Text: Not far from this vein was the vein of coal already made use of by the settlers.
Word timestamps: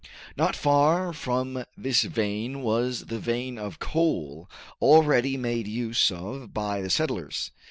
Not 0.35 0.55
far 0.55 1.13
from 1.13 1.63
this 1.77 2.01
vein 2.01 2.63
was 2.63 3.05
the 3.05 3.19
vein 3.19 3.59
of 3.59 3.77
coal 3.77 4.49
already 4.81 5.37
made 5.37 5.67
use 5.67 6.09
of 6.09 6.55
by 6.55 6.81
the 6.81 6.89
settlers. 6.89 7.51